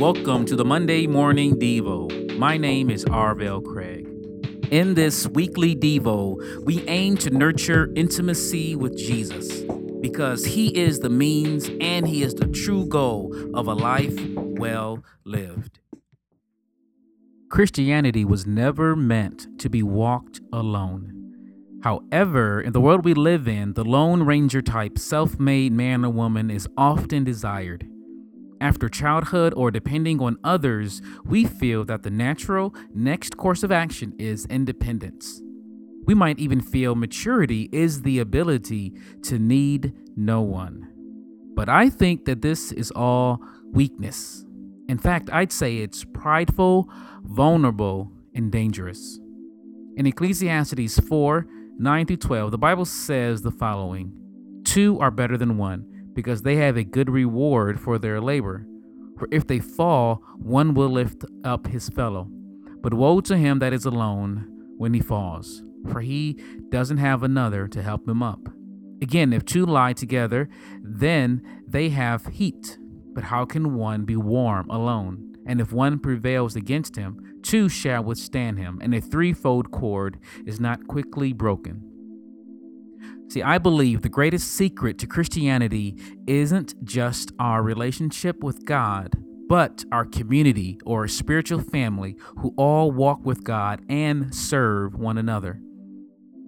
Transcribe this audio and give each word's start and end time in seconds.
Welcome 0.00 0.44
to 0.46 0.56
the 0.56 0.64
Monday 0.64 1.06
Morning 1.06 1.54
Devo. 1.54 2.36
My 2.36 2.56
name 2.56 2.90
is 2.90 3.04
Arvell 3.04 3.64
Craig. 3.64 4.04
In 4.72 4.94
this 4.94 5.28
weekly 5.28 5.76
Devo, 5.76 6.64
we 6.64 6.84
aim 6.88 7.16
to 7.18 7.30
nurture 7.30 7.92
intimacy 7.94 8.74
with 8.74 8.98
Jesus 8.98 9.62
because 10.00 10.44
he 10.44 10.76
is 10.76 10.98
the 10.98 11.08
means 11.08 11.70
and 11.80 12.08
he 12.08 12.24
is 12.24 12.34
the 12.34 12.48
true 12.48 12.86
goal 12.86 13.32
of 13.54 13.68
a 13.68 13.72
life 13.72 14.18
well 14.34 15.04
lived. 15.24 15.78
Christianity 17.48 18.24
was 18.24 18.48
never 18.48 18.96
meant 18.96 19.46
to 19.60 19.70
be 19.70 19.84
walked 19.84 20.40
alone. 20.52 21.12
However, 21.84 22.60
in 22.60 22.72
the 22.72 22.80
world 22.80 23.04
we 23.04 23.14
live 23.14 23.46
in, 23.46 23.74
the 23.74 23.84
Lone 23.84 24.24
Ranger 24.24 24.60
type 24.60 24.98
self 24.98 25.38
made 25.38 25.72
man 25.72 26.04
or 26.04 26.10
woman 26.10 26.50
is 26.50 26.66
often 26.76 27.22
desired. 27.22 27.88
After 28.60 28.88
childhood 28.88 29.52
or 29.56 29.70
depending 29.70 30.20
on 30.20 30.38
others, 30.44 31.02
we 31.24 31.44
feel 31.44 31.84
that 31.84 32.02
the 32.02 32.10
natural 32.10 32.74
next 32.94 33.36
course 33.36 33.62
of 33.62 33.72
action 33.72 34.14
is 34.18 34.46
independence. 34.46 35.40
We 36.06 36.14
might 36.14 36.38
even 36.38 36.60
feel 36.60 36.94
maturity 36.94 37.68
is 37.72 38.02
the 38.02 38.18
ability 38.18 38.92
to 39.22 39.38
need 39.38 39.92
no 40.16 40.42
one. 40.42 40.88
But 41.54 41.68
I 41.68 41.88
think 41.88 42.24
that 42.26 42.42
this 42.42 42.72
is 42.72 42.90
all 42.90 43.40
weakness. 43.72 44.44
In 44.88 44.98
fact, 44.98 45.30
I'd 45.32 45.52
say 45.52 45.78
it's 45.78 46.04
prideful, 46.04 46.90
vulnerable, 47.22 48.12
and 48.34 48.52
dangerous. 48.52 49.18
In 49.96 50.06
Ecclesiastes 50.06 50.98
4 51.00 51.46
9 51.76 52.06
through 52.06 52.16
12, 52.16 52.50
the 52.50 52.58
Bible 52.58 52.84
says 52.84 53.42
the 53.42 53.50
following 53.50 54.12
Two 54.64 54.98
are 55.00 55.10
better 55.10 55.36
than 55.36 55.58
one, 55.58 55.86
because 56.14 56.42
they 56.42 56.56
have 56.56 56.76
a 56.76 56.84
good 56.84 57.10
reward 57.10 57.78
for 57.80 57.98
their 57.98 58.20
labor. 58.20 58.66
For 59.18 59.28
if 59.30 59.46
they 59.46 59.58
fall, 59.58 60.22
one 60.38 60.74
will 60.74 60.88
lift 60.88 61.24
up 61.44 61.66
his 61.66 61.88
fellow. 61.88 62.28
But 62.80 62.94
woe 62.94 63.20
to 63.22 63.36
him 63.36 63.58
that 63.60 63.72
is 63.72 63.84
alone 63.84 64.46
when 64.76 64.94
he 64.94 65.00
falls, 65.00 65.62
for 65.90 66.00
he 66.00 66.38
doesn't 66.70 66.98
have 66.98 67.22
another 67.22 67.68
to 67.68 67.82
help 67.82 68.08
him 68.08 68.22
up. 68.22 68.40
Again, 69.02 69.32
if 69.32 69.44
two 69.44 69.66
lie 69.66 69.92
together, 69.92 70.48
then 70.82 71.42
they 71.66 71.90
have 71.90 72.26
heat. 72.26 72.78
But 73.12 73.24
how 73.24 73.44
can 73.44 73.74
one 73.74 74.04
be 74.04 74.16
warm 74.16 74.68
alone? 74.70 75.34
And 75.46 75.60
if 75.60 75.72
one 75.72 75.98
prevails 75.98 76.56
against 76.56 76.96
him, 76.96 77.40
two 77.42 77.68
shall 77.68 78.02
withstand 78.02 78.58
him, 78.58 78.78
and 78.82 78.94
a 78.94 79.00
threefold 79.00 79.70
cord 79.70 80.18
is 80.46 80.58
not 80.58 80.86
quickly 80.86 81.32
broken. 81.32 81.93
See, 83.28 83.42
I 83.42 83.58
believe 83.58 84.02
the 84.02 84.08
greatest 84.08 84.48
secret 84.48 84.98
to 84.98 85.06
Christianity 85.06 85.96
isn't 86.26 86.84
just 86.84 87.32
our 87.38 87.62
relationship 87.62 88.42
with 88.44 88.64
God, 88.64 89.16
but 89.48 89.84
our 89.90 90.04
community 90.04 90.78
or 90.84 91.08
spiritual 91.08 91.60
family 91.60 92.16
who 92.38 92.54
all 92.56 92.90
walk 92.90 93.24
with 93.24 93.42
God 93.42 93.82
and 93.88 94.34
serve 94.34 94.94
one 94.94 95.18
another. 95.18 95.60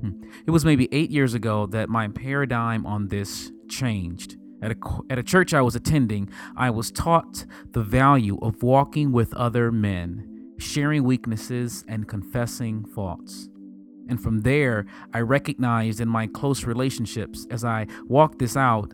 Hmm. 0.00 0.22
It 0.46 0.50
was 0.50 0.64
maybe 0.64 0.88
eight 0.92 1.10
years 1.10 1.34
ago 1.34 1.66
that 1.66 1.88
my 1.88 2.08
paradigm 2.08 2.84
on 2.86 3.08
this 3.08 3.50
changed. 3.68 4.36
At 4.62 4.72
a, 4.72 4.76
at 5.10 5.18
a 5.18 5.22
church 5.22 5.54
I 5.54 5.62
was 5.62 5.74
attending, 5.74 6.30
I 6.56 6.70
was 6.70 6.90
taught 6.90 7.44
the 7.70 7.82
value 7.82 8.38
of 8.42 8.62
walking 8.62 9.12
with 9.12 9.34
other 9.34 9.70
men 9.70 10.34
sharing 10.58 11.04
weaknesses, 11.04 11.84
and 11.88 12.08
confessing 12.08 12.84
faults. 12.84 13.48
And 14.08 14.22
from 14.22 14.40
there, 14.40 14.86
I 15.12 15.20
recognized 15.20 16.00
in 16.00 16.08
my 16.08 16.26
close 16.26 16.64
relationships 16.64 17.46
as 17.50 17.64
I 17.64 17.86
walked 18.06 18.38
this 18.38 18.56
out 18.56 18.92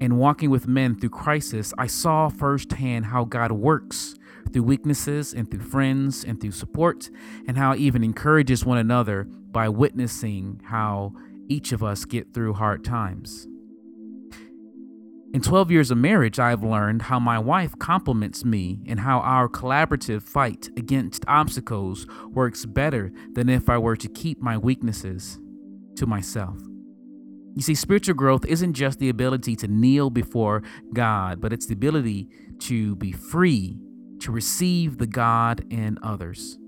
and 0.00 0.18
walking 0.18 0.50
with 0.50 0.68
men 0.68 0.94
through 0.94 1.10
crisis, 1.10 1.72
I 1.76 1.86
saw 1.86 2.28
firsthand 2.28 3.06
how 3.06 3.24
God 3.24 3.52
works 3.52 4.14
through 4.52 4.62
weaknesses 4.62 5.34
and 5.34 5.50
through 5.50 5.60
friends 5.60 6.24
and 6.24 6.40
through 6.40 6.52
support, 6.52 7.10
and 7.46 7.56
how 7.56 7.74
even 7.74 8.04
encourages 8.04 8.64
one 8.64 8.78
another 8.78 9.24
by 9.24 9.68
witnessing 9.68 10.60
how 10.64 11.12
each 11.48 11.72
of 11.72 11.82
us 11.82 12.04
get 12.04 12.32
through 12.32 12.54
hard 12.54 12.84
times. 12.84 13.46
In 15.34 15.42
12 15.42 15.70
years 15.70 15.90
of 15.90 15.98
marriage, 15.98 16.38
I 16.38 16.48
have 16.48 16.64
learned 16.64 17.02
how 17.02 17.20
my 17.20 17.38
wife 17.38 17.78
compliments 17.78 18.46
me 18.46 18.80
and 18.86 19.00
how 19.00 19.18
our 19.18 19.46
collaborative 19.46 20.22
fight 20.22 20.70
against 20.74 21.22
obstacles 21.28 22.06
works 22.30 22.64
better 22.64 23.12
than 23.34 23.50
if 23.50 23.68
I 23.68 23.76
were 23.76 23.96
to 23.96 24.08
keep 24.08 24.40
my 24.40 24.56
weaknesses 24.56 25.38
to 25.96 26.06
myself. 26.06 26.58
You 27.54 27.60
see, 27.60 27.74
spiritual 27.74 28.14
growth 28.14 28.46
isn't 28.46 28.72
just 28.72 29.00
the 29.00 29.10
ability 29.10 29.54
to 29.56 29.68
kneel 29.68 30.08
before 30.08 30.62
God, 30.94 31.42
but 31.42 31.52
it's 31.52 31.66
the 31.66 31.74
ability 31.74 32.28
to 32.60 32.96
be 32.96 33.12
free 33.12 33.76
to 34.20 34.32
receive 34.32 34.96
the 34.96 35.06
God 35.06 35.62
in 35.68 35.98
others. 36.02 36.58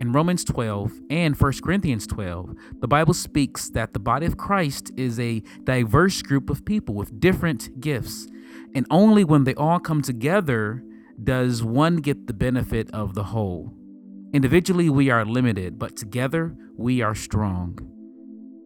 In 0.00 0.12
Romans 0.12 0.44
12 0.44 0.92
and 1.10 1.34
1 1.34 1.52
Corinthians 1.60 2.06
12, 2.06 2.54
the 2.80 2.86
Bible 2.86 3.14
speaks 3.14 3.68
that 3.70 3.94
the 3.94 3.98
body 3.98 4.26
of 4.26 4.36
Christ 4.36 4.92
is 4.96 5.18
a 5.18 5.42
diverse 5.64 6.22
group 6.22 6.50
of 6.50 6.64
people 6.64 6.94
with 6.94 7.18
different 7.18 7.80
gifts. 7.80 8.28
And 8.76 8.86
only 8.92 9.24
when 9.24 9.42
they 9.42 9.54
all 9.54 9.80
come 9.80 10.02
together 10.02 10.84
does 11.22 11.64
one 11.64 11.96
get 11.96 12.28
the 12.28 12.32
benefit 12.32 12.88
of 12.92 13.14
the 13.14 13.24
whole. 13.24 13.74
Individually, 14.32 14.88
we 14.88 15.10
are 15.10 15.24
limited, 15.24 15.80
but 15.80 15.96
together, 15.96 16.54
we 16.76 17.02
are 17.02 17.16
strong. 17.16 17.76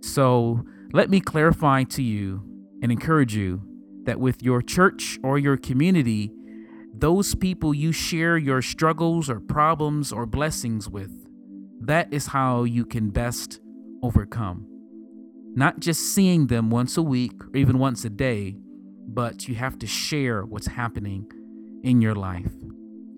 So, 0.02 0.66
let 0.92 1.08
me 1.08 1.20
clarify 1.20 1.84
to 1.84 2.02
you 2.02 2.42
and 2.82 2.92
encourage 2.92 3.34
you 3.34 3.62
that 4.04 4.20
with 4.20 4.42
your 4.42 4.60
church 4.60 5.18
or 5.22 5.38
your 5.38 5.56
community, 5.56 6.30
those 7.02 7.34
people 7.34 7.74
you 7.74 7.90
share 7.90 8.38
your 8.38 8.62
struggles 8.62 9.28
or 9.28 9.40
problems 9.40 10.12
or 10.12 10.24
blessings 10.24 10.88
with, 10.88 11.10
that 11.80 12.06
is 12.14 12.28
how 12.28 12.62
you 12.62 12.84
can 12.84 13.10
best 13.10 13.58
overcome. 14.04 14.64
Not 15.56 15.80
just 15.80 16.14
seeing 16.14 16.46
them 16.46 16.70
once 16.70 16.96
a 16.96 17.02
week 17.02 17.32
or 17.42 17.56
even 17.56 17.80
once 17.80 18.04
a 18.04 18.08
day, 18.08 18.54
but 19.08 19.48
you 19.48 19.56
have 19.56 19.80
to 19.80 19.86
share 19.86 20.44
what's 20.44 20.68
happening 20.68 21.28
in 21.82 22.00
your 22.00 22.14
life. 22.14 22.52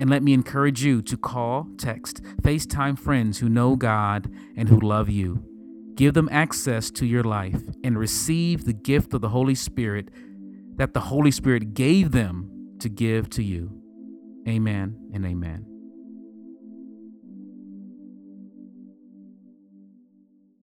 And 0.00 0.08
let 0.08 0.22
me 0.22 0.32
encourage 0.32 0.82
you 0.82 1.02
to 1.02 1.18
call, 1.18 1.68
text, 1.76 2.22
FaceTime 2.40 2.98
friends 2.98 3.40
who 3.40 3.50
know 3.50 3.76
God 3.76 4.30
and 4.56 4.70
who 4.70 4.80
love 4.80 5.10
you. 5.10 5.44
Give 5.94 6.14
them 6.14 6.30
access 6.32 6.90
to 6.92 7.04
your 7.04 7.22
life 7.22 7.60
and 7.84 7.98
receive 7.98 8.64
the 8.64 8.72
gift 8.72 9.12
of 9.12 9.20
the 9.20 9.28
Holy 9.28 9.54
Spirit 9.54 10.08
that 10.76 10.94
the 10.94 11.00
Holy 11.00 11.30
Spirit 11.30 11.74
gave 11.74 12.12
them 12.12 12.50
to 12.84 12.90
give 12.90 13.30
to 13.30 13.42
you. 13.42 13.70
Amen 14.46 15.08
and 15.14 15.24
amen. 15.24 15.73